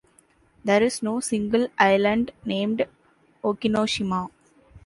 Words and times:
There 0.65 0.81
is 0.81 1.03
no 1.03 1.19
single 1.19 1.67
island 1.77 2.31
named 2.43 2.87
Okinoshima. 3.43 4.31